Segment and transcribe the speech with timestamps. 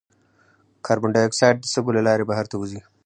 [0.85, 2.81] کاربن ډای اکساید د سږو له لارې بهر ته وځي.